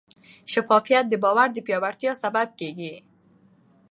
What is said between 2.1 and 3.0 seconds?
سبب کېږي.